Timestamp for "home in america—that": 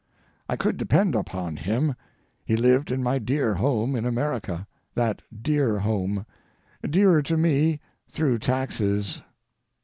3.53-5.21